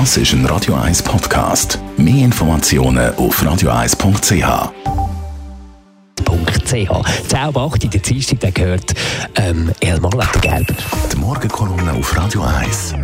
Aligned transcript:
Das 0.00 0.16
ist 0.16 0.32
ein 0.32 0.44
Radio 0.46 0.74
1 0.74 1.04
Podcast. 1.04 1.78
Mehr 1.96 2.24
Informationen 2.24 3.14
auf 3.14 3.40
radio1.ch. 3.40 4.72
ch. 6.24 6.64
10 6.64 6.88
ab 6.88 7.56
8 7.56 7.84
in 7.84 7.90
der 7.90 8.00
Dienstag, 8.00 8.40
der 8.40 8.50
gehört 8.50 8.92
ähm, 9.36 9.70
Elmar 9.78 10.10
Lettergelber. 10.16 10.74
Die 11.12 11.16
Morgenkolumne 11.16 11.92
auf 11.92 12.16
Radio 12.16 12.42
1. 12.42 12.94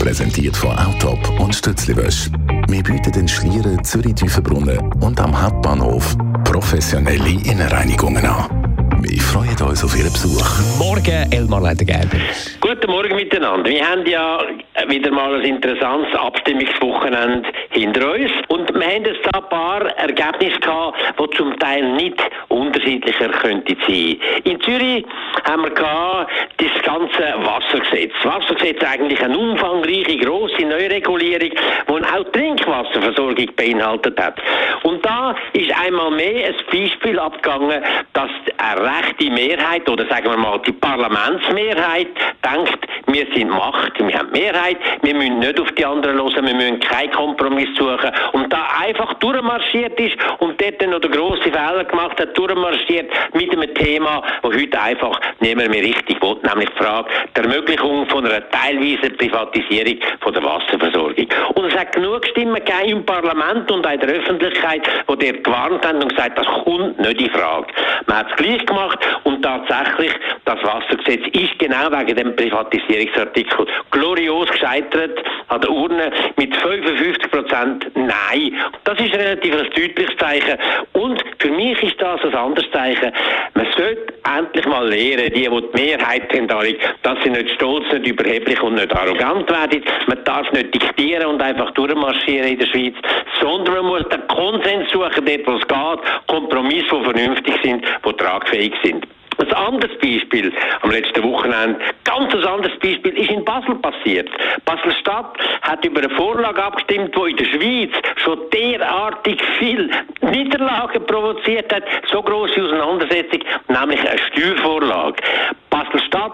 Präsentiert 0.00 0.56
von 0.56 0.76
Autop 0.76 1.38
und 1.38 1.54
Stützliwösch. 1.54 2.28
Wir 2.66 2.82
bieten 2.82 3.12
den 3.12 3.28
Schlieren 3.28 3.84
Zürich-Tüfenbrunnen 3.84 4.92
und 4.94 5.20
am 5.20 5.40
Hauptbahnhof 5.40 6.16
professionelle 6.42 7.30
Innenreinigungen 7.30 8.26
an. 8.26 8.79
Wir 9.10 9.20
freuen 9.22 9.60
uns 9.68 9.82
auf 9.82 9.96
Ihren 9.98 10.12
Besuch. 10.12 10.46
Morgen, 10.78 11.32
Elmar 11.32 11.60
Lettergelber. 11.60 12.16
Guten 12.60 12.88
Morgen 12.88 13.16
miteinander. 13.16 13.68
Wir 13.68 13.84
haben 13.84 14.06
ja 14.06 14.38
wieder 14.86 15.10
mal 15.10 15.34
ein 15.34 15.42
interessantes 15.42 16.14
Abstimmungswochenende 16.14 17.48
hinter 17.70 18.12
uns 18.12 18.30
und 18.46 18.72
wir 18.72 18.86
haben 18.86 19.04
jetzt 19.04 19.26
da 19.32 19.40
ein 19.40 19.48
paar 19.48 19.86
Ergebnisse 19.96 20.60
gehabt, 20.60 20.96
die 21.18 21.36
zum 21.36 21.58
Teil 21.58 21.92
nicht 21.94 22.22
unterschiedlicher 22.50 23.30
könnten 23.30 23.76
sein. 23.84 24.16
In 24.44 24.60
Zürich 24.60 25.04
haben 25.42 25.62
wir 25.62 25.70
gehabt, 25.70 26.30
das 26.58 26.82
ganze 26.84 27.34
Wassergesetz. 27.44 28.12
Das 28.22 28.32
Wassergesetz 28.32 28.76
ist 28.76 28.86
eigentlich 28.86 29.20
eine 29.24 29.36
umfangreiche, 29.36 30.18
grosse 30.18 30.62
Neuregulierung, 30.62 31.50
die 31.50 31.92
auch 31.92 32.32
Trinkwasserversorgung 32.32 33.48
beinhaltet 33.56 34.20
hat. 34.20 34.40
Und 34.84 35.04
da 35.04 35.34
ist 35.52 35.72
einmal 35.84 36.12
mehr 36.12 36.46
ein 36.46 36.54
Beispiel 36.70 37.18
abgegangen, 37.18 37.82
dass 38.12 38.30
eine 38.58 38.99
rechte 39.00 39.30
Mehrheit 39.30 39.88
oder 39.88 40.06
sagen 40.08 40.30
wir 40.30 40.36
mal 40.36 40.58
die 40.66 40.72
Parlamentsmehrheit 40.72 42.08
denkt, 42.44 42.86
wir 43.06 43.26
sind 43.34 43.50
Macht, 43.50 43.92
wir 43.98 44.18
haben 44.18 44.30
Mehrheit, 44.30 44.78
wir 45.02 45.14
müssen 45.14 45.38
nicht 45.38 45.60
auf 45.60 45.70
die 45.72 45.84
anderen 45.84 46.16
hören, 46.16 46.46
wir 46.46 46.54
müssen 46.54 46.80
keinen 46.80 47.10
Kompromiss 47.12 47.68
suchen 47.76 48.10
und 48.32 48.52
da 48.52 48.68
einfach 48.80 49.14
durchmarschiert 49.14 49.98
ist 49.98 50.16
und 50.38 50.60
dort 50.60 50.80
dann 50.80 50.90
noch 50.90 51.00
den 51.00 51.10
grossen 51.10 51.52
Fehler 51.52 51.84
gemacht 51.84 52.20
hat, 52.20 52.36
durchmarschiert 52.36 53.10
mit 53.34 53.52
einem 53.52 53.74
Thema, 53.74 54.22
das 54.42 54.54
heute 54.54 54.80
einfach 54.80 55.20
niemand 55.40 55.70
mehr 55.70 55.82
richtig 55.82 56.20
will, 56.22 56.36
nämlich 56.42 56.70
die 56.70 56.82
Frage 56.82 57.08
der 57.36 57.44
Ermöglichung 57.44 58.06
von 58.08 58.26
einer 58.26 58.48
teilweisen 58.50 59.16
Privatisierung 59.16 59.98
von 60.20 60.34
der 60.34 60.44
Wasserversorgung. 60.44 61.26
Und 61.54 61.64
es 61.66 61.76
hat 61.76 61.92
genug 61.92 62.26
Stimmen 62.26 62.54
gegeben 62.54 62.98
im 62.98 63.06
Parlament 63.06 63.70
und 63.70 63.86
auch 63.86 63.92
in 63.92 64.00
der 64.00 64.08
Öffentlichkeit, 64.08 64.82
die 64.86 65.06
dort 65.06 65.44
gewarnt 65.44 65.86
haben 65.86 66.02
und 66.02 66.14
gesagt, 66.14 66.38
das 66.38 66.46
kommt 66.64 66.98
nicht 66.98 67.20
in 67.20 67.30
Frage. 67.30 67.66
Man 68.06 68.18
hat 68.18 68.30
es 68.30 68.36
gleich 68.36 68.66
gemacht 68.66 68.89
und 69.24 69.42
tatsächlich, 69.42 70.12
das 70.44 70.62
Wassergesetz 70.62 71.26
ist 71.32 71.58
genau 71.58 71.90
wegen 71.90 72.16
dem 72.16 72.36
Privatisierungsartikel 72.36 73.66
glorios 73.90 74.48
gescheitert 74.50 75.18
an 75.48 75.60
der 75.60 75.70
Urne 75.70 76.10
mit 76.36 76.54
55 76.56 77.30
Prozent 77.30 77.90
Nein. 77.94 78.54
Das 78.84 78.98
ist 78.98 79.14
relativ 79.14 79.54
ein 79.54 79.70
deutliches 79.70 80.16
Zeichen. 80.16 80.58
Und 80.92 81.22
für 81.50 81.56
mich 81.56 81.82
ist 81.82 82.00
das 82.00 82.22
ein 82.22 82.34
anderes 82.34 82.70
Zeichen. 82.70 83.12
Man 83.54 83.66
sollte 83.76 84.14
endlich 84.38 84.66
mal 84.66 84.88
lehren, 84.88 85.32
die, 85.34 85.48
die 85.48 85.48
die 85.48 85.82
Mehrheit 85.82 86.32
haben, 86.32 86.76
dass 87.02 87.18
sie 87.24 87.30
nicht 87.30 87.50
stolz, 87.50 87.84
nicht 87.92 88.06
überheblich 88.06 88.60
und 88.62 88.74
nicht 88.74 88.94
arrogant 88.94 89.50
werden. 89.50 89.82
Man 90.06 90.22
darf 90.24 90.50
nicht 90.52 90.72
diktieren 90.74 91.26
und 91.26 91.42
einfach 91.42 91.72
durchmarschieren 91.72 92.50
in 92.50 92.58
der 92.58 92.66
Schweiz, 92.66 92.94
sondern 93.40 93.74
man 93.74 93.86
muss 93.86 94.08
den 94.08 94.26
Konsens 94.28 94.90
suchen, 94.92 95.24
dort 95.24 95.46
wo 95.46 95.52
es 95.56 95.66
geht, 95.66 96.26
Kompromisse, 96.28 96.96
die 96.98 97.04
vernünftig 97.04 97.54
sind, 97.64 97.84
die 98.06 98.12
tragfähig 98.12 98.74
sind. 98.84 99.06
Ein 99.40 99.52
anderes 99.54 99.96
Beispiel 99.98 100.52
am 100.82 100.90
letzten 100.90 101.22
Wochenende, 101.22 101.78
ganz 102.04 102.32
ein 102.34 102.44
anderes 102.44 102.78
Beispiel, 102.78 103.16
ist 103.16 103.30
in 103.30 103.44
Basel 103.44 103.74
passiert. 103.76 104.28
Basel-Stadt 104.66 105.38
hat 105.62 105.84
über 105.84 106.00
eine 106.00 106.10
Vorlage 106.10 106.62
abgestimmt, 106.62 107.14
die 107.16 107.30
in 107.30 107.36
der 107.36 107.44
Schweiz 107.46 107.90
schon 108.16 108.38
derartig 108.52 109.40
viel 109.58 109.90
Niederlagen 110.20 111.06
provoziert 111.06 111.72
hat, 111.72 111.84
so 112.12 112.22
große 112.22 112.62
Auseinandersetzung, 112.62 113.40
nämlich 113.68 114.00
eine 114.00 114.18
Steuervorlage. 114.18 115.22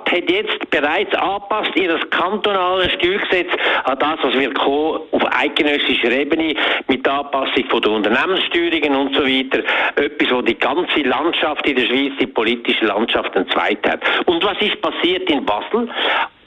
Basel-Stadt 0.07 0.11
hat 0.11 0.31
jetzt 0.31 0.71
bereits 0.71 1.15
angepasst 1.15 1.77
ihr 1.77 1.99
kantonales 2.11 2.93
Steuergesetz 2.93 3.51
an 3.85 3.99
das, 3.99 4.19
was 4.23 4.35
wir 4.35 4.53
auf 4.67 5.23
eidgenössischer 5.39 6.11
Ebene 6.11 6.55
mit 6.89 7.05
der 7.05 7.13
Anpassung 7.13 7.65
von 7.69 7.83
der 7.83 7.93
Unternehmenssteuerungen 7.93 8.95
und 8.95 9.15
so 9.15 9.23
weiter. 9.23 9.63
Etwas, 9.97 10.31
wo 10.31 10.43
die 10.43 10.59
ganze 10.59 11.01
Landschaft 11.01 11.67
in 11.67 11.77
der 11.77 11.87
Schweiz, 11.87 12.13
die 12.21 12.27
politische 12.27 12.87
Landschaft 12.87 13.35
entzweit 13.37 13.87
hat. 13.87 14.01
Und 14.27 14.45
was 14.45 14.61
ist 14.61 14.81
passiert 14.81 15.29
in 15.31 15.45
Basel? 15.45 15.89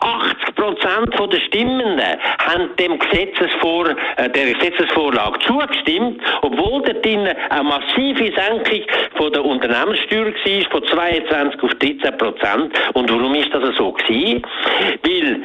80 0.10 0.56
Prozent 0.56 1.34
der 1.34 1.40
Stimmenden 1.42 2.02
haben 2.40 2.76
dem 2.78 2.98
Gesetzesvor, 3.00 3.90
äh, 4.18 4.30
der 4.30 4.54
Gesetzesvorlage 4.54 5.40
zugestimmt, 5.40 6.22
obwohl 6.42 6.82
dort 6.82 7.06
eine 7.06 7.36
massive 7.64 8.34
Senkung 8.36 8.82
von 9.16 9.32
der 9.32 9.46
Unternehmenssteuer 9.46 10.26
war, 10.26 10.72
von 10.72 10.84
22 10.88 11.64
auf 11.64 11.74
13 11.76 12.18
Prozent. 12.18 12.74
Und 12.94 13.12
warum 13.12 13.36
ist 13.36 13.54
das 13.54 13.76
so? 13.76 13.96
Weil 14.10 15.42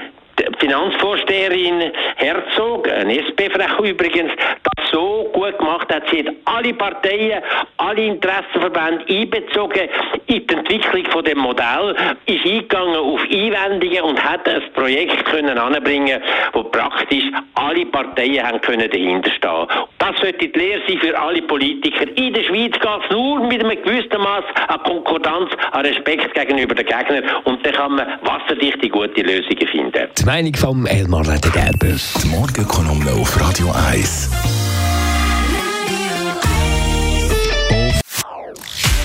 Finanzvorsteherin 0.75 1.93
Herzog, 2.17 2.91
eine 2.91 3.21
SP-Frau 3.23 3.85
übrigens, 3.85 4.33
das 4.37 4.91
so 4.91 5.31
gut 5.33 5.57
gemacht 5.59 5.93
hat. 5.95 6.03
Sie 6.11 6.27
hat 6.27 6.35
alle 6.47 6.75
Parteien, 6.75 7.43
alle 7.77 8.05
Interessenverbände 8.05 9.05
einbezogen 9.09 9.89
in 10.27 10.45
die 10.45 10.55
Entwicklung 10.55 11.05
von 11.13 11.25
dem 11.25 11.39
Modell, 11.39 11.95
ist 12.27 12.45
eingegangen 12.45 12.97
auf 12.97 13.21
Einwendungen 13.23 14.03
und 14.03 14.25
hat 14.25 14.49
ein 14.49 14.63
Projekt 14.75 15.25
können 15.27 15.57
anbringen, 15.57 16.21
wo 16.53 16.65
praktisch 16.65 17.25
alle 17.55 17.87
Parteien 17.87 18.45
haben 18.45 18.61
können 18.61 18.91
dahinter 18.91 19.31
stehen. 19.31 19.67
Das 19.69 19.94
sollte 20.25 20.49
die 20.49 20.59
Lehre 20.59 20.81
sein 20.89 20.99
für 20.99 21.19
alle 21.19 21.43
Politiker. 21.43 22.07
In 22.17 22.33
der 22.33 22.43
Schweiz 22.45 22.73
geht 22.73 23.05
es 23.05 23.11
nur 23.11 23.47
mit 23.47 23.63
einem 23.63 23.83
gewissen 23.83 24.19
Maß 24.19 24.45
an 24.69 24.81
Konkordanz, 24.85 25.51
an 25.73 25.85
Respekt 25.85 26.35
gegenüber 26.35 26.75
den 26.75 26.87
Gegnern 26.87 27.25
und 27.45 27.65
dann 27.65 27.73
kann 27.75 27.95
man 27.95 28.07
wasserdichte 28.23 28.89
gute 28.89 29.21
Lösungen 29.21 29.69
finden. 29.69 30.09
Die 30.19 30.25
Meinung 30.25 30.55
von 30.55 30.87
Elmar 30.87 31.25
Ledergerber. 31.25 31.95
Die 32.23 32.29
Morgenkolumne 32.29 33.13
auf 33.13 33.39
Radio 33.41 33.73
1. 33.91 34.31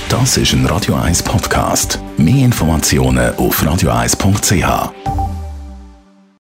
Das 0.09 0.37
ist 0.37 0.53
ein 0.53 0.65
Radio 0.65 0.95
1 0.95 1.23
Podcast. 1.23 1.99
Mehr 2.17 2.45
Informationen 2.45 3.35
auf 3.35 3.61
radio1.ch. 3.61 5.18